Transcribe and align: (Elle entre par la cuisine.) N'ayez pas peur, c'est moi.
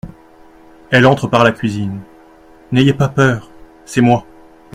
(Elle 0.89 1.05
entre 1.05 1.27
par 1.27 1.43
la 1.43 1.51
cuisine.) 1.51 2.01
N'ayez 2.71 2.95
pas 2.95 3.07
peur, 3.07 3.51
c'est 3.85 4.01
moi. 4.01 4.25